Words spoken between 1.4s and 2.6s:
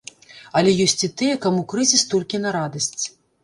каму крызіс толькі на